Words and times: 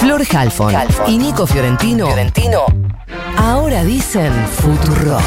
Flor 0.00 0.22
Halfon 0.32 0.74
y 1.08 1.18
Nico 1.18 1.46
Fiorentino, 1.46 2.06
Fiorentino 2.06 2.64
ahora 3.36 3.84
dicen 3.84 4.32
Futurock. 4.46 5.20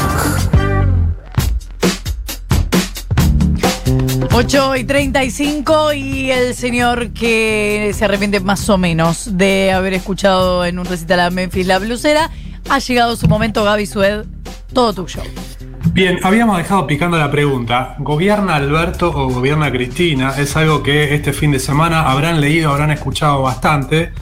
8 4.32 4.76
y 4.76 4.84
35 4.84 5.92
y 5.92 6.30
el 6.32 6.54
señor 6.54 7.12
que 7.12 7.92
se 7.94 8.04
arrepiente 8.04 8.40
más 8.40 8.68
o 8.68 8.76
menos 8.76 9.38
de 9.38 9.72
haber 9.72 9.94
escuchado 9.94 10.64
en 10.64 10.80
un 10.80 10.86
recital 10.86 11.20
a 11.20 11.30
Memphis 11.30 11.68
la 11.68 11.78
blusera, 11.78 12.30
ha 12.68 12.80
llegado 12.80 13.14
su 13.14 13.28
momento, 13.28 13.62
Gaby 13.62 13.86
Sued, 13.86 14.24
todo 14.72 14.92
tuyo. 14.92 15.22
Bien, 15.92 16.18
habíamos 16.24 16.58
dejado 16.58 16.88
picando 16.88 17.16
la 17.16 17.30
pregunta, 17.30 17.94
¿gobierna 18.00 18.56
Alberto 18.56 19.10
o 19.10 19.28
gobierna 19.28 19.70
Cristina? 19.70 20.34
Es 20.36 20.56
algo 20.56 20.82
que 20.82 21.14
este 21.14 21.32
fin 21.32 21.52
de 21.52 21.60
semana 21.60 22.10
habrán 22.10 22.40
leído, 22.40 22.72
habrán 22.72 22.90
escuchado 22.90 23.42
bastante. 23.42 24.12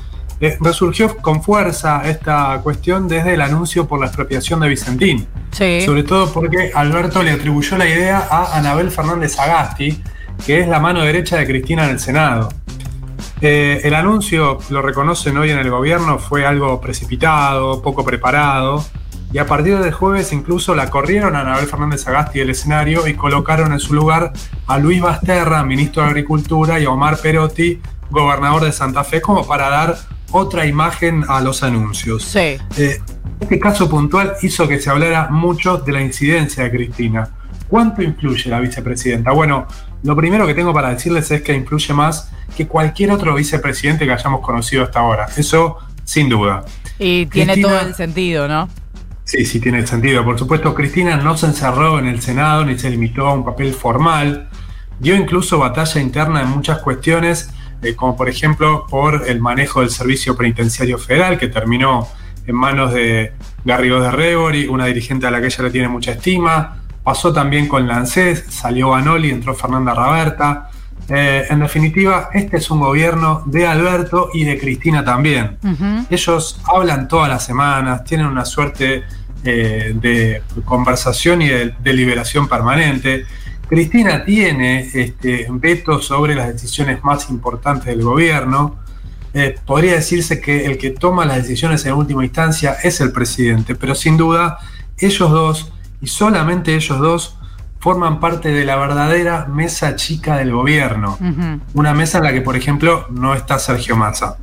Eh, 0.45 0.59
resurgió 0.61 1.17
con 1.19 1.41
fuerza 1.41 2.03
esta 2.05 2.59
cuestión 2.65 3.07
desde 3.07 3.35
el 3.35 3.41
anuncio 3.41 3.87
por 3.87 4.01
la 4.01 4.07
expropiación 4.07 4.59
de 4.59 4.69
Vicentín. 4.69 5.29
Sí. 5.53 5.83
Sobre 5.83 6.03
todo 6.03 6.33
porque 6.33 6.73
Alberto 6.75 7.23
le 7.23 7.31
atribuyó 7.31 7.79
la 7.79 7.87
idea 7.87 8.27
a 8.29 8.59
Anabel 8.59 8.91
Fernández 8.91 9.39
Agasti, 9.39 10.03
que 10.45 10.59
es 10.59 10.67
la 10.67 10.81
mano 10.81 11.03
derecha 11.03 11.37
de 11.37 11.47
Cristina 11.47 11.85
en 11.85 11.91
el 11.91 12.01
Senado. 12.01 12.49
Eh, 13.41 13.83
el 13.85 13.95
anuncio, 13.95 14.59
lo 14.69 14.83
reconocen 14.83 15.37
hoy 15.37 15.53
en 15.53 15.59
el 15.59 15.71
gobierno, 15.71 16.19
fue 16.19 16.45
algo 16.45 16.81
precipitado, 16.81 17.81
poco 17.81 18.05
preparado, 18.05 18.85
y 19.33 19.39
a 19.39 19.47
partir 19.47 19.79
del 19.79 19.93
jueves 19.93 20.33
incluso 20.33 20.75
la 20.75 20.91
corrieron 20.91 21.37
a 21.37 21.43
Anabel 21.43 21.69
Fernández 21.69 22.09
Agasti 22.09 22.41
del 22.41 22.51
escenario 22.51 23.07
y 23.07 23.15
colocaron 23.15 23.73
en 23.73 23.79
su 23.79 23.95
lugar 23.95 24.33
a 24.67 24.79
Luis 24.79 25.01
Basterra, 25.01 25.63
ministro 25.63 26.03
de 26.03 26.09
Agricultura, 26.09 26.81
y 26.81 26.85
a 26.87 26.91
Omar 26.91 27.19
Perotti, 27.19 27.81
gobernador 28.11 28.65
de 28.65 28.73
Santa 28.73 29.05
Fe, 29.05 29.21
como 29.21 29.47
para 29.47 29.69
dar 29.71 29.97
otra 30.33 30.67
imagen 30.67 31.25
a 31.29 31.41
los 31.41 31.63
anuncios. 31.63 32.25
Sí. 32.25 32.59
Eh, 32.77 33.01
este 33.41 33.59
caso 33.59 33.89
puntual 33.89 34.35
hizo 34.43 34.67
que 34.69 34.81
se 34.81 34.91
hablara 34.91 35.29
mucho 35.31 35.79
de 35.79 35.93
la 35.93 36.01
incidencia 36.01 36.65
de 36.65 36.71
Cristina. 36.71 37.29
¿Cuánto 37.69 38.03
influye 38.03 38.51
la 38.51 38.61
vicepresidenta? 38.61 39.33
Bueno, 39.33 39.67
lo 40.03 40.15
primero 40.17 40.47
que 40.47 40.55
tengo 40.55 40.73
para 40.75 40.91
decirles 40.91 41.31
es 41.31 41.43
que 41.43 41.55
influye 41.55 41.95
más 41.95 42.31
que 42.57 42.67
cualquier 42.67 43.11
otro 43.13 43.35
vicepresidente 43.35 44.05
que 44.05 44.13
hayamos 44.13 44.41
conocido 44.43 44.85
hasta 44.85 45.01
ahora. 45.01 45.27
Eso 45.37 45.79
sin 46.05 46.29
duda. 46.29 46.65
Y 46.99 47.27
tiene 47.27 47.55
Cristina- 47.55 47.79
todo 47.79 47.89
el 47.89 47.95
sentido, 47.95 48.47
¿no? 48.49 48.69
Sí, 49.25 49.45
sí, 49.47 49.61
tiene 49.61 49.87
sentido. 49.87 50.25
Por 50.25 50.39
supuesto, 50.39 50.75
Cristina 50.75 51.17
no 51.17 51.37
se 51.37 51.47
encerró 51.47 51.99
en 51.99 52.07
el 52.09 52.21
Senado 52.21 52.65
ni 52.65 52.79
se 52.79 52.91
limitó 52.91 53.27
a 53.29 53.33
un 53.35 53.45
papel 53.45 53.73
formal. 53.73 54.49
Dio 54.99 55.15
incluso 55.17 55.59
batalla 55.59 56.01
interna 56.01 56.43
en 56.43 56.49
muchas 56.51 56.79
cuestiones, 56.81 57.51
eh, 57.83 57.95
como 57.95 58.17
por 58.17 58.29
ejemplo 58.29 58.87
por 58.89 59.25
el 59.29 59.41
manejo 59.41 59.81
del 59.81 59.91
Servicio 59.91 60.37
Penitenciario 60.37 60.99
Federal, 60.99 61.39
que 61.39 61.49
terminó 61.49 62.09
en 62.47 62.55
manos 62.55 62.93
de 62.93 63.33
Garrigós 63.65 64.03
de 64.03 64.11
Rebori, 64.11 64.67
una 64.67 64.87
dirigente 64.87 65.27
a 65.27 65.31
la 65.31 65.41
que 65.41 65.47
ella 65.47 65.65
le 65.65 65.71
tiene 65.71 65.89
mucha 65.89 66.13
estima. 66.13 66.79
Pasó 67.03 67.33
también 67.33 67.69
con 67.69 67.87
Lancés, 67.87 68.45
salió 68.49 68.91
Banoli, 68.91 69.31
entró 69.31 69.55
Fernanda 69.55 69.95
Raberta. 69.95 70.71
Eh, 71.09 71.47
en 71.51 71.61
definitiva, 71.61 72.31
este 72.33 72.59
es 72.59 72.71
un 72.71 72.81
gobierno 72.81 73.43
de 73.47 73.67
Alberto 73.67 74.31
y 74.33 74.45
de 74.45 74.59
Cristina 74.59 75.05
también. 75.05 75.59
Ellos 76.09 76.61
hablan 76.65 77.09
todas 77.09 77.29
las 77.29 77.45
semanas, 77.45 78.05
tienen 78.05 78.27
una 78.27 78.45
suerte 78.45 79.05
eh, 79.45 79.93
de 79.95 80.43
conversación 80.65 81.43
y 81.43 81.49
de 81.49 81.75
deliberación 81.83 82.49
permanente. 82.49 83.27
Cristina 83.69 84.25
tiene 84.25 84.81
este, 84.93 85.47
veto 85.51 86.01
sobre 86.01 86.35
las 86.35 86.49
decisiones 86.49 87.03
más 87.03 87.31
importantes 87.31 87.87
del 87.87 88.03
gobierno. 88.03 88.77
Eh, 89.35 89.59
podría 89.65 89.95
decirse 89.95 90.41
que 90.41 90.67
el 90.67 90.77
que 90.77 90.91
toma 90.91 91.25
las 91.25 91.39
decisiones 91.39 91.87
en 91.87 91.95
última 91.95 92.25
instancia 92.25 92.77
es 92.83 93.01
el 93.01 93.13
presidente, 93.13 93.75
pero 93.75 93.95
sin 93.95 94.17
duda 94.17 94.59
ellos 94.99 95.31
dos, 95.31 95.73
y 96.01 96.07
solamente 96.07 96.75
ellos 96.75 96.99
dos, 96.99 97.39
forman 97.83 98.21
parte 98.21 98.51
de 98.51 98.65
la 98.65 98.77
verdadera 98.77 99.47
mesa 99.47 99.97
chica 99.97 100.37
del 100.37 100.53
gobierno. 100.53 101.19
Una 101.75 101.95
mesa 101.95 102.19
en 102.19 102.25
la 102.25 102.33
que, 102.33 102.41
por 102.41 102.57
ejemplo, 102.57 103.09
no 103.11 103.35
está 103.35 103.59
Sergio 103.59 103.97
Massa. 103.97 104.37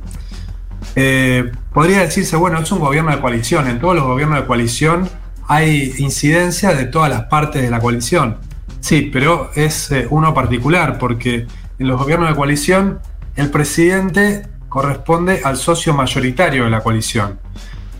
Eh, 0.94 1.50
podría 1.72 2.00
decirse, 2.00 2.36
bueno, 2.36 2.58
es 2.58 2.70
un 2.70 2.80
gobierno 2.80 3.12
de 3.12 3.20
coalición. 3.20 3.66
En 3.68 3.80
todos 3.80 3.94
los 3.94 4.04
gobiernos 4.04 4.40
de 4.40 4.46
coalición 4.46 5.08
hay 5.48 5.94
incidencia 5.98 6.74
de 6.74 6.84
todas 6.84 7.08
las 7.08 7.24
partes 7.24 7.62
de 7.62 7.70
la 7.70 7.80
coalición. 7.80 8.36
Sí, 8.80 9.10
pero 9.12 9.50
es 9.54 9.90
eh, 9.92 10.06
uno 10.10 10.34
particular, 10.34 10.98
porque 10.98 11.46
en 11.78 11.88
los 11.88 12.00
gobiernos 12.00 12.28
de 12.28 12.34
coalición 12.34 13.00
el 13.36 13.50
presidente 13.50 14.46
corresponde 14.68 15.40
al 15.44 15.56
socio 15.56 15.94
mayoritario 15.94 16.64
de 16.64 16.70
la 16.70 16.80
coalición. 16.80 17.38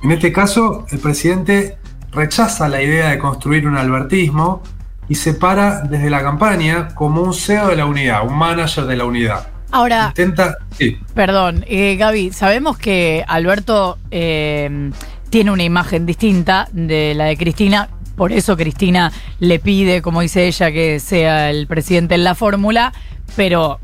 En 0.03 0.13
este 0.13 0.33
caso, 0.33 0.87
el 0.91 0.99
presidente 0.99 1.77
rechaza 2.13 2.69
la 2.69 2.83
idea 2.83 3.11
de 3.11 3.19
construir 3.19 3.67
un 3.67 3.77
albertismo 3.77 4.63
y 5.09 5.17
se 5.17 5.35
para 5.35 5.83
desde 5.83 6.09
la 6.09 6.23
campaña 6.23 6.95
como 6.95 7.23
un 7.23 7.35
CEO 7.35 7.69
de 7.69 7.77
la 7.77 7.87
unidad, 7.87 8.27
un 8.27 8.39
manager 8.39 8.87
de 8.87 8.97
la 8.97 9.05
unidad. 9.05 9.49
Ahora, 9.73 10.09
Intenta, 10.09 10.57
sí, 10.77 10.99
Perdón, 11.15 11.65
eh, 11.69 11.97
Gaby, 11.97 12.33
sabemos 12.33 12.77
que 12.77 13.25
Alberto 13.27 13.99
eh, 14.11 14.91
tiene 15.31 15.51
una 15.53 15.63
imagen 15.63 16.07
distinta 16.07 16.69
de 16.73 17.15
la 17.15 17.27
de 17.27 17.37
Cristina, 17.37 17.89
por 18.17 18.33
eso 18.33 18.57
Cristina 18.57 19.13
le 19.39 19.59
pide, 19.59 20.03
como 20.03 20.21
dice 20.21 20.47
ella, 20.47 20.71
que 20.73 21.01
sea 21.01 21.51
el 21.51 21.67
presidente 21.67 22.15
en 22.15 22.25
la 22.25 22.35
fórmula, 22.35 22.93
pero 23.37 23.81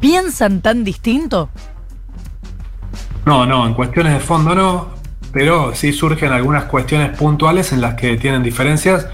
¿piensan 0.00 0.60
tan 0.62 0.84
distinto? 0.84 1.50
No, 3.26 3.44
no, 3.46 3.66
en 3.66 3.74
cuestiones 3.74 4.14
de 4.14 4.20
fondo 4.20 4.54
no, 4.54 4.88
pero 5.32 5.74
sí 5.74 5.92
surgen 5.92 6.32
algunas 6.32 6.64
cuestiones 6.64 7.16
puntuales 7.16 7.72
en 7.72 7.80
las 7.80 7.94
que 7.94 8.16
tienen 8.16 8.42
diferencias, 8.42 9.06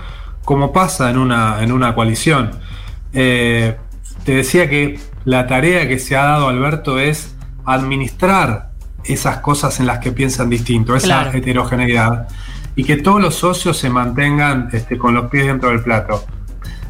como 0.44 0.72
pasa 0.72 1.10
en 1.10 1.18
una, 1.18 1.62
en 1.62 1.72
una 1.72 1.94
coalición. 1.94 2.52
Eh, 3.12 3.76
te 4.24 4.36
decía 4.36 4.68
que 4.70 5.00
la 5.24 5.46
tarea 5.46 5.88
que 5.88 5.98
se 5.98 6.16
ha 6.16 6.24
dado 6.24 6.48
Alberto 6.48 6.98
es 6.98 7.34
administrar 7.64 8.70
esas 9.04 9.38
cosas 9.38 9.80
en 9.80 9.86
las 9.86 9.98
que 9.98 10.12
piensan 10.12 10.48
distinto, 10.48 10.94
esa 10.96 11.06
Claro. 11.06 11.32
heterogeneidad, 11.32 12.28
y 12.76 12.84
que 12.84 12.96
todos 12.96 13.20
los 13.20 13.34
socios 13.34 13.78
se 13.78 13.90
mantengan 13.90 14.68
este, 14.72 14.98
con 14.98 15.14
los 15.14 15.30
pies 15.30 15.46
dentro 15.46 15.70
del 15.70 15.82
plato. 15.82 16.24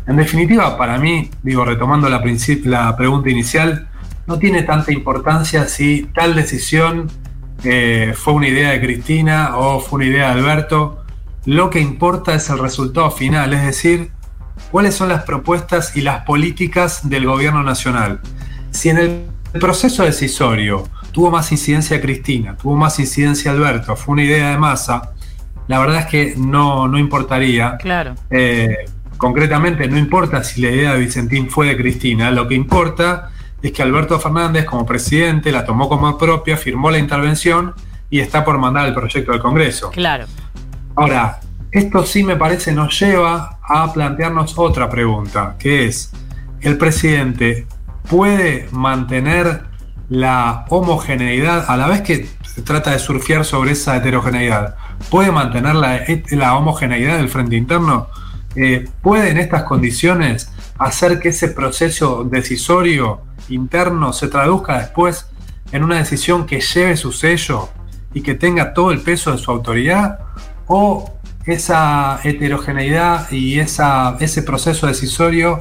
En 0.07 0.17
definitiva, 0.17 0.77
para 0.77 0.99
mí, 0.99 1.31
digo, 1.43 1.65
retomando 1.65 2.09
la, 2.09 2.23
pregunta 2.97 3.31
inicial, 3.31 3.89
no 4.27 4.39
tiene 4.39 4.63
tanta 4.63 4.93
importancia 4.93 5.67
si 5.67 6.09
tal 6.15 6.35
decisión 6.35 7.11
eh, 7.63 8.13
fue 8.15 8.35
una 8.35 8.49
idea 8.49 8.71
de 8.71 8.81
Cristina 8.81 9.57
o 9.57 9.81
fue 9.81 9.99
una 9.99 10.07
idea 10.07 10.27
de 10.35 10.41
Alberto. 10.41 11.05
Lo 11.47 11.71
que 11.71 11.81
importa 11.81 12.35
es 12.35 12.49
el 12.51 12.59
resultado 12.59 13.11
final, 13.11 13.53
es 13.55 13.65
decir, 13.65 14.11
cuáles 14.71 14.95
son 14.95 15.09
las 15.09 15.25
propuestas 15.25 15.97
y 15.97 16.03
las 16.03 16.25
políticas 16.25 17.09
del 17.09 17.27
gobierno 17.27 17.63
nacional. 17.63 18.21
Si 18.71 18.91
en 18.91 18.99
el 18.99 19.25
proceso 19.61 20.05
decisorio 20.05 20.85
tuvo 21.13 21.31
más 21.31 21.51
incidencia 21.53 22.01
Cristina, 22.01 22.57
tuvo 22.57 22.77
más 22.77 22.99
incidencia 22.99 23.53
Alberto, 23.53 23.97
fue 23.97 24.15
una 24.15 24.25
idea 24.25 24.51
de 24.51 24.59
masa, 24.59 25.14
la 25.67 25.79
verdad 25.79 26.01
es 26.01 26.07
que 26.07 26.35
no, 26.37 26.89
no 26.89 26.99
importaría. 26.99 27.77
Claro. 27.79 28.15
Eh, 28.31 28.87
concretamente, 29.17 29.89
no 29.89 29.99
importa 29.99 30.43
si 30.45 30.61
la 30.61 30.71
idea 30.71 30.95
de 30.95 31.01
Vicentín 31.01 31.51
fue 31.51 31.69
de 31.69 31.77
Cristina, 31.77 32.31
lo 32.31 32.47
que 32.47 32.55
importa 32.55 33.31
es 33.63 33.73
que 33.73 33.83
Alberto 33.83 34.21
Fernández, 34.21 34.67
como 34.67 34.85
presidente, 34.85 35.51
la 35.51 35.65
tomó 35.65 35.89
como 35.89 36.19
propia, 36.19 36.57
firmó 36.57 36.91
la 36.91 36.99
intervención 36.99 37.75
y 38.11 38.21
está 38.21 38.45
por 38.45 38.59
mandar 38.59 38.87
el 38.87 38.95
proyecto 38.95 39.33
del 39.33 39.41
Congreso. 39.41 39.91
Claro. 39.91 40.27
Ahora, 40.95 41.41
esto 41.71 42.05
sí 42.05 42.23
me 42.23 42.37
parece 42.37 42.73
nos 42.73 42.99
lleva 43.01 43.59
a 43.63 43.93
plantearnos 43.93 44.57
otra 44.59 44.89
pregunta, 44.89 45.57
que 45.59 45.87
es, 45.87 46.13
¿el 46.61 46.77
presidente 46.77 47.67
puede 48.09 48.69
mantener 48.71 49.63
la 50.09 50.67
homogeneidad 50.69 51.65
a 51.69 51.77
la 51.77 51.89
vez 51.89 52.03
que 52.03 52.29
trata 52.65 52.93
de 52.93 52.99
surfear 52.99 53.45
sobre 53.45 53.73
esa 53.73 53.97
heterogeneidad? 53.97 54.77
¿Puede 55.11 55.31
mantener 55.31 55.75
la, 55.75 56.01
la 56.31 56.57
homogeneidad 56.57 57.17
del 57.17 57.29
frente 57.29 57.57
interno? 57.57 58.09
Eh, 58.57 58.89
¿Puede 59.03 59.31
en 59.31 59.39
estas 59.39 59.65
condiciones 59.65 60.51
hacer 60.79 61.19
que 61.19 61.31
ese 61.31 61.49
proceso 61.49 62.25
decisorio 62.25 63.23
interno 63.49 64.13
se 64.13 64.29
traduzca 64.29 64.79
después 64.79 65.27
en 65.73 65.83
una 65.83 65.99
decisión 65.99 66.47
que 66.47 66.61
lleve 66.61 66.97
su 66.97 67.13
sello 67.13 67.71
y 68.13 68.23
que 68.23 68.35
tenga 68.35 68.73
todo 68.75 68.93
el 68.93 69.01
peso 69.01 69.33
de 69.33 69.39
su 69.39 69.51
autoridad? 69.51 70.21
¿O 70.67 71.15
esa 71.47 72.21
heterogeneidad 72.25 73.31
y 73.31 73.59
esa, 73.59 74.17
ese 74.21 74.43
proceso 74.43 74.87
decisorio 74.87 75.59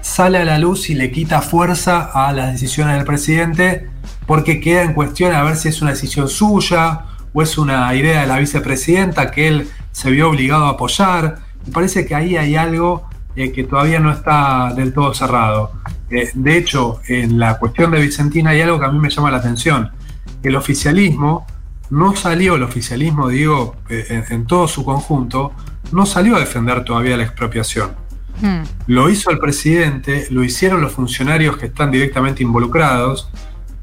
sale 0.00 0.38
a 0.38 0.44
la 0.44 0.58
luz 0.58 0.88
y 0.90 0.94
le 0.94 1.10
quita 1.10 1.42
fuerza 1.42 2.10
a 2.12 2.32
las 2.32 2.52
decisiones 2.52 2.96
del 2.96 3.04
presidente 3.04 3.88
porque 4.26 4.60
queda 4.60 4.82
en 4.82 4.92
cuestión 4.92 5.34
a 5.34 5.42
ver 5.42 5.56
si 5.56 5.68
es 5.68 5.80
una 5.82 5.92
decisión 5.92 6.28
suya 6.28 7.04
o 7.32 7.42
es 7.42 7.58
una 7.58 7.94
idea 7.94 8.22
de 8.22 8.26
la 8.26 8.38
vicepresidenta 8.38 9.30
que 9.30 9.48
él 9.48 9.68
se 9.92 10.10
vio 10.10 10.28
obligado 10.28 10.66
a 10.66 10.70
apoyar. 10.70 11.38
Me 11.66 11.72
parece 11.72 12.06
que 12.06 12.14
ahí 12.14 12.36
hay 12.36 12.56
algo 12.56 13.08
eh, 13.34 13.52
que 13.52 13.64
todavía 13.64 14.00
no 14.00 14.10
está 14.10 14.72
del 14.74 14.92
todo 14.92 15.14
cerrado. 15.14 15.72
Eh, 16.10 16.30
de 16.34 16.56
hecho, 16.56 17.00
en 17.08 17.38
la 17.38 17.58
cuestión 17.58 17.90
de 17.90 18.00
Vicentina 18.00 18.50
hay 18.50 18.62
algo 18.62 18.78
que 18.78 18.86
a 18.86 18.90
mí 18.90 18.98
me 18.98 19.10
llama 19.10 19.30
la 19.30 19.38
atención, 19.38 19.90
el 20.42 20.56
oficialismo 20.56 21.46
no 21.90 22.16
salió, 22.16 22.56
el 22.56 22.62
oficialismo, 22.62 23.28
digo, 23.28 23.76
eh, 23.88 24.06
en, 24.08 24.24
en 24.32 24.46
todo 24.46 24.66
su 24.66 24.84
conjunto, 24.84 25.52
no 25.92 26.06
salió 26.06 26.36
a 26.36 26.40
defender 26.40 26.84
todavía 26.84 27.16
la 27.16 27.24
expropiación. 27.24 27.90
Hmm. 28.40 28.62
Lo 28.86 29.08
hizo 29.08 29.30
el 29.30 29.38
presidente, 29.38 30.26
lo 30.30 30.44
hicieron 30.44 30.80
los 30.80 30.92
funcionarios 30.92 31.56
que 31.56 31.66
están 31.66 31.90
directamente 31.90 32.42
involucrados, 32.42 33.30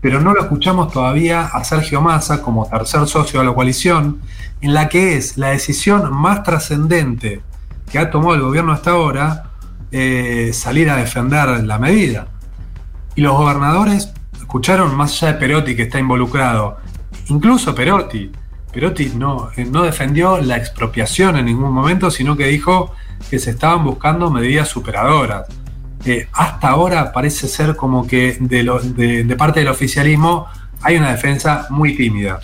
pero 0.04 0.20
no 0.20 0.34
lo 0.34 0.42
escuchamos 0.42 0.92
todavía 0.92 1.46
a 1.46 1.64
Sergio 1.64 2.02
Massa 2.02 2.42
como 2.42 2.68
tercer 2.68 3.08
socio 3.08 3.40
de 3.40 3.46
la 3.46 3.54
coalición, 3.54 4.20
en 4.60 4.74
la 4.74 4.90
que 4.90 5.16
es 5.16 5.38
la 5.38 5.52
decisión 5.52 6.14
más 6.14 6.44
trascendente 6.44 7.42
que 7.90 8.00
ha 8.00 8.12
tomado 8.12 8.36
el 8.36 8.42
gobierno 8.42 8.74
hasta 8.74 8.92
ahora 8.92 9.52
eh, 9.94 10.52
salir 10.52 10.90
a 10.90 10.98
defender 10.98 11.64
la 11.64 11.80
medida. 11.80 12.28
Y 13.16 13.22
los 13.22 13.38
gobernadores 13.38 14.12
escucharon 14.38 14.94
más 14.94 15.14
allá 15.24 15.34
de 15.34 15.40
Perotti 15.40 15.74
que 15.74 15.84
está 15.84 16.00
involucrado, 16.00 16.80
incluso 17.30 17.74
Perotti. 17.74 18.30
Perotti 18.74 19.14
no, 19.16 19.52
eh, 19.56 19.64
no 19.64 19.84
defendió 19.84 20.42
la 20.42 20.58
expropiación 20.58 21.38
en 21.38 21.46
ningún 21.46 21.72
momento, 21.72 22.12
sino 22.12 22.36
que 22.36 22.48
dijo 22.48 22.94
que 23.30 23.40
se 23.40 23.52
estaban 23.52 23.86
buscando 23.86 24.30
medidas 24.30 24.68
superadoras. 24.68 25.48
Eh, 26.06 26.28
hasta 26.34 26.70
ahora 26.70 27.12
parece 27.14 27.48
ser 27.48 27.76
como 27.76 28.06
que 28.08 28.38
de, 28.40 28.64
lo- 28.64 28.80
de- 28.80 29.24
de 29.24 29.36
parte 29.36 29.60
del 29.62 29.70
oficialismo 29.70 30.48
hay 30.82 30.98
una 30.98 31.12
defensa 31.12 31.68
muy 31.70 31.96
tímida. 31.96 32.40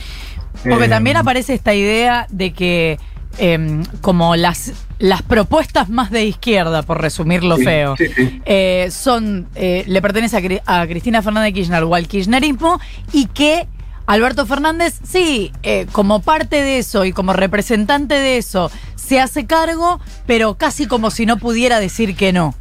Porque 0.68 0.86
Eh, 0.86 0.90
también 0.90 1.18
aparece 1.18 1.54
esta 1.54 1.74
idea 1.74 2.26
de 2.30 2.54
que 2.54 3.00
em, 3.38 3.84
como 4.02 4.36
las, 4.36 4.74
las 4.98 5.22
propuestas 5.22 5.90
más 5.90 6.10
de 6.12 6.26
izquierda, 6.26 6.82
por 6.84 7.00
resumirlo 7.02 7.58
sí, 7.58 7.64
feo, 7.64 7.96
sí, 7.98 8.08
sí. 8.16 8.42
eh, 8.46 8.90
son 8.92 9.48
eh, 9.56 9.84
le 9.88 10.02
pertenece 10.02 10.36
a, 10.38 10.42
Cri- 10.42 10.62
a 10.66 10.86
Cristina 10.88 11.22
Fernández 11.22 11.54
de 11.54 11.54
Kirchner 11.60 11.84
o 11.84 11.96
al 11.96 12.08
kirchnerismo 12.08 12.80
y 13.14 13.28
que 13.28 13.68
Alberto 14.08 14.46
Fernández, 14.48 15.00
sí, 15.04 15.52
eh, 15.64 15.86
como 15.92 16.22
parte 16.22 16.62
de 16.62 16.80
eso 16.80 17.06
y 17.06 17.12
como 17.14 17.32
representante 17.34 18.16
de 18.16 18.38
eso, 18.40 18.72
se 18.96 19.20
hace 19.22 19.46
cargo, 19.46 20.00
pero 20.26 20.56
casi 20.56 20.88
como 20.88 21.12
si 21.12 21.26
no 21.28 21.38
pudiera 21.38 21.80
decir 21.80 22.16
que 22.16 22.34
no. 22.34 22.56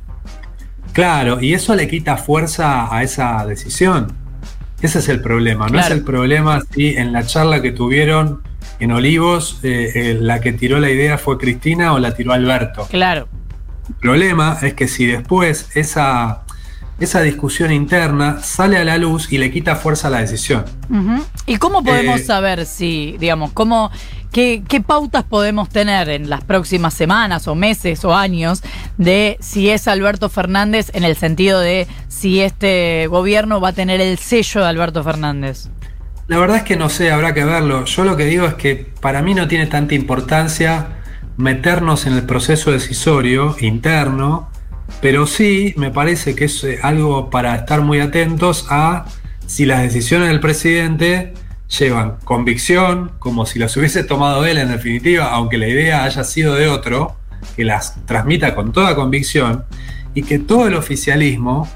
Claro, 0.92 1.40
y 1.40 1.54
eso 1.54 1.74
le 1.74 1.88
quita 1.88 2.16
fuerza 2.16 2.94
a 2.94 3.02
esa 3.02 3.44
decisión. 3.46 4.12
Ese 4.80 4.98
es 5.00 5.08
el 5.08 5.20
problema. 5.20 5.66
No 5.66 5.72
Claro. 5.72 5.86
es 5.94 6.00
el 6.00 6.04
problema 6.04 6.62
si 6.74 6.88
en 6.96 7.12
la 7.12 7.24
charla 7.24 7.60
que 7.62 7.72
tuvieron 7.72 8.42
en 8.80 8.92
Olivos 8.92 9.58
eh, 9.64 9.90
eh, 9.94 10.16
la 10.20 10.40
que 10.40 10.52
tiró 10.52 10.78
la 10.78 10.90
idea 10.90 11.18
fue 11.18 11.36
Cristina 11.38 11.92
o 11.92 11.98
la 11.98 12.14
tiró 12.14 12.32
Alberto. 12.32 12.86
Claro. 12.90 13.28
El 13.88 13.94
problema 13.96 14.58
es 14.62 14.74
que 14.74 14.86
si 14.86 15.06
después 15.06 15.70
esa, 15.74 16.42
esa 17.00 17.22
discusión 17.22 17.72
interna 17.72 18.40
sale 18.42 18.76
a 18.76 18.84
la 18.84 18.98
luz 18.98 19.32
y 19.32 19.38
le 19.38 19.50
quita 19.50 19.74
fuerza 19.76 20.08
a 20.08 20.10
la 20.10 20.20
decisión. 20.20 20.64
¿Y 21.46 21.56
cómo 21.56 21.82
podemos 21.82 22.20
Eh, 22.20 22.24
saber 22.24 22.66
si, 22.66 23.16
digamos, 23.18 23.50
cómo, 23.52 23.90
qué, 24.32 24.82
pautas 24.86 25.24
podemos 25.24 25.68
tener 25.68 26.08
en 26.08 26.30
las 26.30 26.44
próximas 26.44 26.94
semanas 26.94 27.48
o 27.48 27.54
meses 27.54 28.04
o 28.04 28.14
años 28.14 28.62
de 28.96 29.36
si 29.40 29.70
es 29.70 29.88
Alberto 29.88 30.28
Fernández 30.28 30.90
en 30.94 31.04
el 31.04 31.16
sentido 31.16 31.60
de 31.60 31.86
si 32.08 32.40
este 32.40 33.06
gobierno 33.08 33.60
va 33.60 33.68
a 33.68 33.72
tener 33.72 34.00
el 34.00 34.18
sello 34.18 34.60
de 34.62 34.66
Alberto 34.68 35.02
Fernández? 35.02 35.68
La 36.26 36.38
verdad 36.38 36.58
es 36.58 36.62
que 36.62 36.76
no 36.76 36.90
sé, 36.90 37.10
habrá 37.10 37.32
que 37.32 37.44
verlo. 37.44 37.84
Yo 37.86 38.04
lo 38.04 38.16
que 38.16 38.26
digo 38.26 38.46
es 38.46 38.54
que 38.54 38.76
para 39.00 39.22
mí 39.22 39.34
no 39.34 39.48
tiene 39.48 39.66
tanta 39.66 39.94
importancia 39.94 40.88
meternos 41.38 42.06
en 42.06 42.14
el 42.14 42.24
proceso 42.24 42.70
decisorio 42.70 43.56
interno, 43.60 44.50
pero 45.00 45.26
sí 45.26 45.72
me 45.76 45.90
parece 45.90 46.34
que 46.34 46.46
es 46.46 46.64
eh, 46.64 46.80
algo 46.82 47.30
para 47.30 47.54
estar 47.54 47.80
muy 47.80 48.00
atentos 48.00 48.66
a 48.68 49.06
si 49.46 49.64
las 49.64 49.82
decisiones 49.82 50.28
del 50.28 50.40
presidente 50.40 51.32
llevan 51.68 52.16
convicción, 52.24 53.12
como 53.18 53.46
si 53.46 53.58
las 53.58 53.76
hubiese 53.76 54.04
tomado 54.04 54.46
él 54.46 54.58
en 54.58 54.68
definitiva, 54.68 55.30
aunque 55.30 55.58
la 55.58 55.68
idea 55.68 56.04
haya 56.04 56.24
sido 56.24 56.54
de 56.54 56.68
otro, 56.68 57.16
que 57.56 57.64
las 57.64 58.04
transmita 58.06 58.54
con 58.54 58.72
toda 58.72 58.94
convicción 58.94 59.64
y 60.14 60.22
que 60.22 60.38
todo 60.38 60.66
el 60.66 60.74
oficialismo 60.74 61.68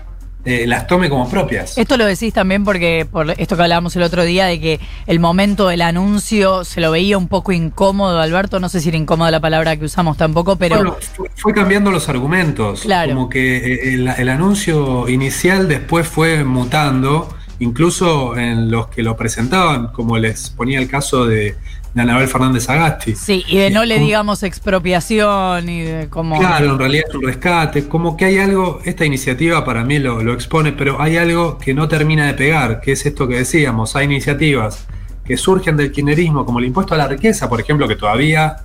eh, 0.45 0.67
las 0.67 0.89
tome 0.89 1.09
como 1.09 1.31
propias. 1.31 1.79
Esto 1.79 1.97
lo 1.97 2.05
decís 2.05 2.35
también 2.35 2.65
porque 2.65 3.07
por 3.09 3.31
esto 3.31 3.55
que 3.55 3.63
hablábamos 3.63 3.95
el 3.95 4.03
otro 4.03 4.25
día 4.25 4.47
de 4.47 4.59
que 4.59 4.81
el 5.07 5.21
momento 5.21 5.69
del 5.69 5.83
anuncio 5.83 6.65
se 6.65 6.81
lo 6.81 6.91
veía 6.91 7.17
un 7.17 7.29
poco 7.29 7.53
incómodo, 7.53 8.19
Alberto, 8.19 8.59
no 8.59 8.69
sé 8.69 8.81
si 8.81 8.89
era 8.89 8.99
incómoda 8.99 9.31
la 9.31 9.39
palabra 9.39 9.77
que 9.77 9.85
usamos 9.85 10.17
tampoco, 10.17 10.57
pero 10.57 10.77
Bueno, 10.77 10.97
fue, 11.15 11.31
fue 11.37 11.53
cambiando 11.55 11.93
los 11.93 12.09
argumentos. 12.09 12.81
Claro. 12.81 13.15
Como 13.15 13.29
que 13.29 13.57
eh, 13.59 13.95
el, 13.95 14.09
el 14.09 14.29
anuncio 14.29 15.09
inicial 15.09 15.69
después 15.69 16.09
fue 16.09 16.43
mutando, 16.43 17.33
incluso 17.59 18.37
en 18.37 18.71
los 18.71 18.89
que 18.89 19.03
lo 19.03 19.17
presentaban, 19.17 19.89
como 19.89 20.19
les 20.19 20.51
ponía 20.51 20.79
el 20.81 20.89
caso 20.89 21.27
de, 21.27 21.57
de 21.95 22.01
Anabel 22.03 22.27
Fernández 22.29 22.69
Agasti. 22.69 23.15
sí, 23.15 23.45
y 23.49 23.59
de 23.59 23.71
no 23.71 23.85
le 23.85 23.95
Como- 23.97 24.07
digamos 24.07 24.43
expropiación 24.43 25.69
y 25.69 25.83
de 25.83 26.09
cómo... 26.09 26.39
Claro, 26.39 26.73
en 26.73 26.79
realidad 26.79 27.05
es 27.09 27.15
un 27.15 27.23
rescate. 27.23 27.89
Como 27.89 28.17
que 28.17 28.25
hay 28.27 28.39
algo, 28.39 28.81
esta 28.85 29.05
iniciativa 29.05 29.65
para 29.65 29.85
mí 29.85 29.99
lo, 29.99 30.23
lo 30.23 30.33
expone, 30.33 30.73
pero 30.73 31.01
hay 31.01 31.17
algo 31.17 31.59
que 31.59 31.75
no 31.75 31.89
termina 31.89 32.27
de 32.27 32.35
pegar, 32.35 32.81
que 32.81 32.93
es 32.93 33.05
esto 33.07 33.29
que 33.29 33.37
decíamos. 33.37 33.95
Hay 33.97 34.07
iniciativas 34.07 34.87
que 35.25 35.37
surgen 35.37 35.77
del 35.77 35.93
kirchnerismo, 35.93 36.45
como 36.45 36.59
el 36.59 36.65
impuesto 36.65 36.95
a 36.95 36.97
la 36.99 37.07
riqueza, 37.07 37.49
por 37.49 37.61
ejemplo, 37.61 37.87
que 37.87 37.97
todavía 37.97 38.57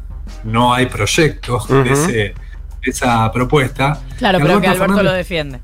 no 0.43 0.73
hay 0.73 0.87
proyecto 0.87 1.57
Ujú. 1.57 1.83
de, 1.83 1.91
ese- 1.93 2.11
de 2.13 2.33
esa 2.83 3.31
propuesta. 3.31 4.01
Claro, 4.17 4.39
pero 4.41 4.59
que 4.59 4.67
Alberto 4.67 4.85
Fernández- 4.95 5.03
lo 5.03 5.11
defiende. 5.13 5.59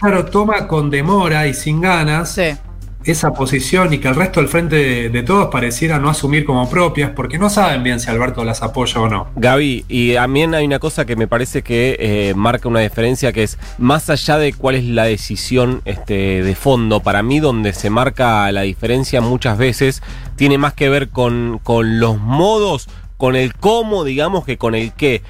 Claro, 0.00 0.24
toma 0.24 0.66
con 0.66 0.90
demora 0.90 1.46
y 1.46 1.54
sin 1.54 1.80
ganas 1.80 2.32
Sí. 2.32 2.56
esa 3.04 3.32
posición 3.32 3.92
y 3.94 3.98
que 3.98 4.08
el 4.08 4.14
resto 4.14 4.40
del 4.40 4.48
frente 4.48 4.76
de, 4.76 5.08
de 5.08 5.22
todos 5.22 5.48
pareciera 5.50 5.98
no 5.98 6.10
asumir 6.10 6.44
como 6.44 6.68
propias 6.68 7.10
porque 7.16 7.38
no 7.38 7.48
saben 7.48 7.82
bien 7.82 7.98
si 8.00 8.10
Alberto 8.10 8.44
las 8.44 8.62
apoya 8.62 9.00
o 9.00 9.08
no. 9.08 9.28
Gaby, 9.36 9.84
y 9.88 10.14
también 10.14 10.54
hay 10.54 10.66
una 10.66 10.78
cosa 10.78 11.06
que 11.06 11.16
me 11.16 11.26
parece 11.26 11.62
que 11.62 11.96
eh, 11.98 12.34
marca 12.34 12.68
una 12.68 12.80
diferencia 12.80 13.32
que 13.32 13.42
es 13.42 13.58
más 13.78 14.10
allá 14.10 14.36
de 14.38 14.52
cuál 14.52 14.74
es 14.74 14.84
la 14.84 15.04
decisión 15.04 15.80
este, 15.86 16.42
de 16.42 16.54
fondo, 16.54 17.00
para 17.00 17.22
mí 17.22 17.40
donde 17.40 17.72
se 17.72 17.88
marca 17.88 18.50
la 18.52 18.62
diferencia 18.62 19.20
muchas 19.22 19.56
veces 19.56 20.02
tiene 20.36 20.56
más 20.58 20.72
que 20.74 20.88
ver 20.90 21.08
con, 21.10 21.58
con 21.62 22.00
los 22.00 22.18
modos, 22.18 22.88
con 23.20 23.36
el 23.36 23.54
cómo, 23.54 24.02
digamos, 24.02 24.46
que 24.46 24.56
con 24.56 24.74
el 24.74 24.92
qué. 24.94 25.22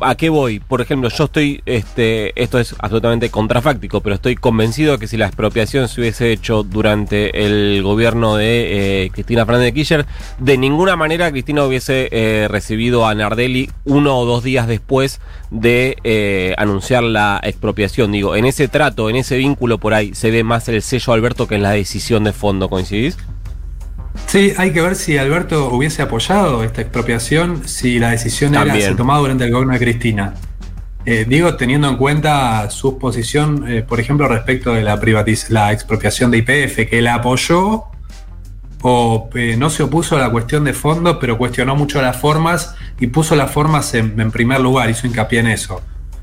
¿A, 0.00 0.16
qué 0.16 0.30
voy? 0.30 0.58
Por 0.58 0.80
ejemplo, 0.80 1.08
yo 1.10 1.24
estoy, 1.24 1.62
este, 1.64 2.42
esto 2.42 2.58
es 2.58 2.74
absolutamente 2.78 3.30
contrafáctico, 3.30 4.00
pero 4.00 4.16
estoy 4.16 4.34
convencido 4.34 4.94
de 4.94 4.98
que 4.98 5.06
si 5.06 5.16
la 5.16 5.26
expropiación 5.26 5.86
se 5.86 6.00
hubiese 6.00 6.32
hecho 6.32 6.64
durante 6.64 7.46
el 7.46 7.84
gobierno 7.84 8.34
de 8.34 9.04
eh, 9.04 9.10
Cristina 9.10 9.46
Fernández 9.46 9.66
de 9.66 9.74
Kirchner, 9.74 10.06
de 10.40 10.58
ninguna 10.58 10.96
manera 10.96 11.30
Cristina 11.30 11.62
hubiese 11.62 12.08
eh, 12.10 12.48
recibido 12.48 13.06
a 13.06 13.14
Nardelli 13.14 13.70
uno 13.84 14.18
o 14.18 14.24
dos 14.24 14.42
días 14.42 14.66
después 14.66 15.20
de 15.50 15.98
eh, 16.02 16.52
anunciar 16.58 17.04
la 17.04 17.38
expropiación. 17.44 18.10
Digo, 18.10 18.34
en 18.34 18.44
ese 18.44 18.66
trato, 18.66 19.08
en 19.08 19.14
ese 19.14 19.36
vínculo 19.36 19.78
por 19.78 19.94
ahí, 19.94 20.14
se 20.16 20.32
ve 20.32 20.42
más 20.42 20.68
el 20.68 20.82
sello 20.82 21.12
Alberto 21.12 21.46
que 21.46 21.54
en 21.54 21.62
la 21.62 21.70
decisión 21.70 22.24
de 22.24 22.32
fondo, 22.32 22.68
¿coincidís? 22.68 23.16
Sí, 24.26 24.52
hay 24.56 24.72
que 24.72 24.80
ver 24.80 24.96
si 24.96 25.18
Alberto 25.18 25.68
hubiese 25.68 26.02
apoyado 26.02 26.64
esta 26.64 26.80
expropiación 26.80 27.66
si 27.68 27.98
la 27.98 28.10
decisión 28.10 28.54
era 28.54 28.64
También. 28.64 28.90
se 28.90 28.94
tomaba 28.96 29.20
durante 29.20 29.44
el 29.44 29.50
gobierno 29.52 29.72
de 29.74 29.78
Cristina. 29.78 30.34
Eh, 31.04 31.24
digo, 31.28 31.54
teniendo 31.56 31.88
en 31.88 31.96
cuenta 31.96 32.68
su 32.70 32.98
posición, 32.98 33.64
eh, 33.70 33.82
por 33.82 34.00
ejemplo, 34.00 34.26
respecto 34.26 34.72
de 34.74 34.82
la, 34.82 35.00
privatiz- 35.00 35.48
la 35.50 35.70
expropiación 35.72 36.30
de 36.32 36.38
IPF, 36.38 36.88
que 36.88 37.00
la 37.00 37.14
apoyó 37.14 37.84
o 38.82 39.30
eh, 39.34 39.56
no 39.56 39.70
se 39.70 39.82
opuso 39.84 40.16
a 40.16 40.20
la 40.20 40.30
cuestión 40.30 40.64
de 40.64 40.72
fondo, 40.72 41.18
pero 41.18 41.38
cuestionó 41.38 41.76
mucho 41.76 42.02
las 42.02 42.16
formas 42.16 42.74
y 42.98 43.06
puso 43.08 43.36
las 43.36 43.50
formas 43.50 43.94
en, 43.94 44.18
en 44.20 44.30
primer 44.30 44.60
lugar, 44.60 44.90
hizo 44.90 45.06
hincapié 45.06 45.40
en 45.40 45.46
eso. 45.48 45.80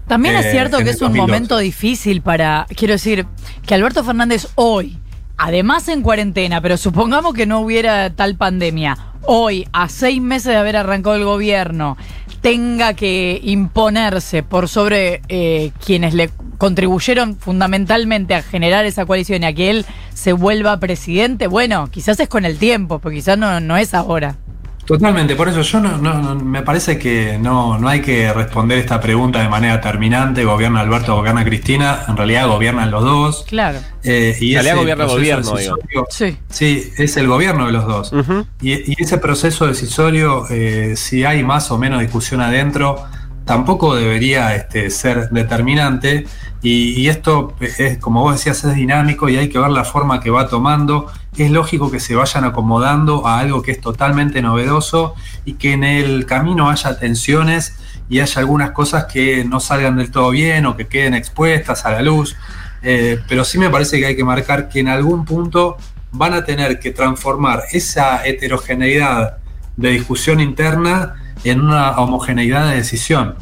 También 0.08 0.36
es 0.36 0.52
cierto 0.52 0.78
que 0.80 0.90
es 0.90 0.96
un 1.02 1.08
2012. 1.14 1.18
momento 1.22 1.58
difícil 1.60 2.22
para, 2.22 2.66
quiero 2.76 2.94
decir, 2.94 3.26
que 3.66 3.74
Alberto 3.74 4.04
Fernández 4.04 4.50
hoy, 4.56 4.98
además 5.44 5.90
en 5.90 6.04
cuarentena, 6.04 6.62
pero 6.62 6.78
supongamos 6.78 7.34
que 7.34 7.46
no 7.46 7.60
hubiera 7.60 8.10
tal 8.12 8.38
pandemia, 8.38 8.98
hoy, 9.24 9.68
a 9.74 9.90
seis 9.90 10.22
meses 10.22 10.54
de 10.54 10.56
haber 10.56 10.78
arrancado 10.78 11.18
el 11.18 11.26
gobierno, 11.26 11.98
tenga 12.40 12.94
que 12.94 13.42
imponerse 13.44 14.42
por 14.42 14.70
sobre 14.70 15.22
eh, 15.28 15.72
quienes 15.86 16.14
le 16.14 16.30
contribuyeron 16.58 17.36
fundamentalmente 17.36 18.36
a 18.36 18.42
generar 18.42 18.86
esa 18.86 19.06
coalición 19.06 19.44
y 19.44 19.48
a 19.48 19.54
que 19.54 19.70
él 19.70 19.86
se 20.14 20.32
vuelva 20.32 20.80
presidente, 20.80 21.48
bueno, 21.48 21.90
quizás 21.92 22.22
es 22.22 22.30
con 22.30 22.46
el 22.46 22.58
tiempo, 22.58 23.00
pero 23.00 23.14
quizás 23.14 23.38
no, 23.38 23.60
no 23.60 23.76
es 23.76 23.94
ahora. 23.94 24.38
Totalmente, 24.86 25.36
por 25.38 25.48
eso 25.48 25.62
yo 25.62 25.80
no, 25.80 25.98
no- 25.98 26.22
no- 26.22 26.36
me 26.36 26.62
parece 26.62 27.00
que 27.00 27.38
no, 27.40 27.78
no 27.78 27.88
hay 27.88 28.02
que 28.02 28.34
responder 28.34 28.80
esta 28.80 29.00
pregunta 29.00 29.42
de 29.42 29.48
manera 29.48 29.80
terminante, 29.80 30.44
gobierna 30.44 30.82
Alberto, 30.82 31.16
gobierna 31.16 31.46
Cristina, 31.46 32.00
en 32.08 32.18
realidad 32.18 32.48
gobiernan 32.48 32.92
los 32.92 33.04
dos. 33.04 33.46
Claro. 33.48 33.80
eh, 34.04 34.36
y 34.42 34.50
En 34.50 34.64
realidad 34.64 34.76
gobierna 34.76 35.04
el 35.06 35.10
proceso 35.10 35.52
gobierno, 35.52 35.78
digo. 35.90 36.08
Sí. 36.10 36.38
Sí, 36.50 36.92
es 36.98 37.16
el 37.16 37.28
gobierno 37.28 37.66
de 37.68 37.72
los 37.72 37.86
dos. 37.88 38.14
Y 38.62 39.02
ese 39.02 39.18
proceso 39.20 39.68
decisorio, 39.68 40.46
eh, 40.50 40.96
si 40.98 41.24
hay 41.24 41.44
más 41.44 41.72
o 41.72 41.78
menos 41.78 42.02
discusión 42.02 42.42
adentro, 42.42 43.04
tampoco 43.46 43.96
debería 43.96 44.54
este, 44.56 44.90
ser 44.90 45.30
determinante. 45.30 46.26
Y, 46.62 47.00
y 47.02 47.08
esto 47.10 47.56
es, 47.60 47.98
como 48.00 48.22
vos 48.22 48.34
decías, 48.36 48.64
es 48.66 48.76
dinámico 48.76 49.28
y 49.30 49.38
hay 49.38 49.48
que 49.50 49.60
ver 49.60 49.70
la 49.70 49.84
forma 49.86 50.20
que 50.20 50.30
va 50.30 50.48
tomando 50.48 51.08
es 51.38 51.52
lógico 51.52 51.90
que 51.90 52.00
se 52.00 52.16
vayan 52.16 52.44
acomodando 52.44 53.26
a 53.26 53.40
algo 53.40 53.62
que 53.62 53.72
es 53.72 53.82
totalmente 53.82 54.42
novedoso 54.42 55.16
y 55.46 55.54
que 55.54 55.74
en 55.74 55.84
el 55.84 56.26
camino 56.26 56.70
haya 56.70 57.00
tensiones 57.00 57.76
y 58.10 58.20
haya 58.20 58.40
algunas 58.40 58.72
cosas 58.72 59.06
que 59.06 59.44
no 59.46 59.60
salgan 59.60 59.98
del 59.98 60.12
todo 60.12 60.30
bien 60.30 60.66
o 60.66 60.78
que 60.78 60.88
queden 60.88 61.14
expuestas 61.14 61.86
a 61.86 61.92
la 61.92 62.02
luz. 62.02 62.36
Eh, 62.84 63.20
pero 63.28 63.44
sí 63.46 63.58
me 63.58 63.70
parece 63.70 64.00
que 64.00 64.06
hay 64.06 64.16
que 64.16 64.24
marcar 64.24 64.70
que 64.70 64.82
en 64.82 64.90
algún 64.90 65.26
punto 65.26 65.78
van 66.12 66.34
a 66.34 66.44
tener 66.44 66.80
que 66.80 66.92
transformar 66.92 67.64
esa 67.72 68.26
heterogeneidad 68.26 69.38
de 69.76 69.90
discusión 69.90 70.40
interna 70.40 71.16
en 71.44 71.62
una 71.62 71.92
homogeneidad 71.98 72.70
de 72.70 72.76
decisión. 72.76 73.36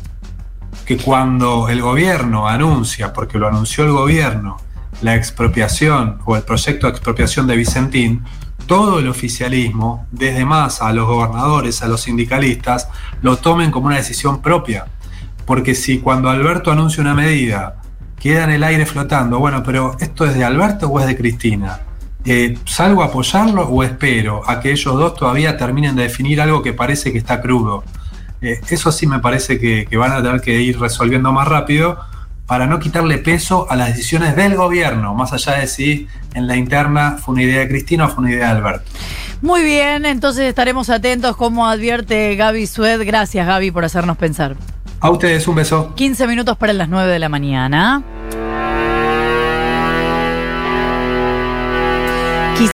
Que 0.86 0.98
cuando 0.98 1.68
el 1.70 1.82
gobierno 1.82 2.48
anuncia, 2.48 3.12
porque 3.12 3.38
lo 3.38 3.48
anunció 3.48 3.84
el 3.84 3.92
gobierno, 3.92 4.58
la 5.01 5.15
expropiación 5.15 6.20
o 6.25 6.36
el 6.36 6.43
proyecto 6.43 6.88
de 6.88 6.91
expropiación 6.91 7.48
de 7.48 7.55
Vicentín, 7.55 8.24
todo 8.67 9.00
el 9.00 9.08
oficialismo, 9.10 10.08
desde 10.12 10.46
más 10.46 10.81
a 10.81 10.93
los 10.93 11.08
gobernadores, 11.08 11.81
a 11.81 11.88
los 11.88 12.01
sindicalistas, 12.01 12.88
lo 13.22 13.38
tomen 13.38 13.72
como 13.72 13.88
una 13.88 13.98
decisión 13.98 14.41
propia. 14.41 14.86
Porque 15.46 15.75
si 15.75 16.00
cuando 16.00 16.29
Alberto 16.29 16.72
anuncia 16.72 17.01
una 17.01 17.13
medida 17.13 17.81
queda 18.20 18.43
en 18.43 18.51
el 18.51 18.63
aire 18.63 18.86
flotando, 18.86 19.39
bueno, 19.39 19.63
pero 19.63 19.98
¿esto 20.00 20.25
es 20.25 20.36
de 20.36 20.43
Alberto 20.43 20.88
o 20.88 21.00
es 21.00 21.08
de 21.08 21.17
Cristina? 21.17 21.79
Eh, 22.24 22.55
¿Salgo 22.65 23.01
a 23.01 23.08
apoyarlo 23.08 23.63
o 23.67 23.84
espero 23.84 24.48
a 24.48 24.60
que 24.60 24.72
ellos 24.72 24.93
dos 24.96 25.15
todavía 25.15 25.58
terminen 25.58 25.96
de 25.96 26.03
definir 26.03 26.39
algo 26.39 26.62
que 26.62 26.72
parece 26.72 27.12
que 27.12 27.17
está 27.17 27.41
crudo? 27.41 27.84
Eh, 28.41 28.62
eso 28.70 28.91
sí 28.91 29.08
me 29.08 29.20
parece 29.20 29.60
que, 29.60 29.88
que 29.89 29.98
van 29.98 30.12
a 30.12 30.22
tener 30.22 30.39
que 30.39 30.62
ir 30.62 30.79
resolviendo 30.79 31.31
más 31.34 31.48
rápido 31.48 31.98
para 32.51 32.67
no 32.67 32.79
quitarle 32.79 33.17
peso 33.17 33.65
a 33.72 33.77
las 33.77 33.96
decisiones 33.96 34.36
del 34.36 34.58
gobierno, 34.58 35.13
más 35.13 35.31
allá 35.31 35.53
de 35.53 35.67
si 35.67 36.10
en 36.34 36.48
la 36.48 36.58
interna 36.58 37.15
fue 37.17 37.36
una 37.36 37.43
idea 37.43 37.60
de 37.60 37.70
Cristina 37.70 38.08
o 38.08 38.10
fue 38.10 38.25
una 38.25 38.34
idea 38.34 38.48
de 38.48 38.58
Alberto. 38.58 38.91
Muy 39.41 39.63
bien, 39.63 40.05
entonces 40.05 40.43
estaremos 40.50 40.89
atentos 40.89 41.38
como 41.38 41.65
advierte 41.65 42.36
Gaby 42.36 42.67
Sued. 42.67 43.05
Gracias 43.05 43.48
Gaby 43.48 43.72
por 43.72 43.86
hacernos 43.86 44.17
pensar. 44.17 44.58
A 45.00 45.10
ustedes 45.10 45.48
un 45.48 45.55
beso. 45.55 45.96
15 45.96 46.27
minutos 46.27 46.58
para 46.58 46.74
las 46.74 46.89
9 46.89 47.10
de 47.10 47.20
la 47.20 47.29
mañana. 47.29 48.03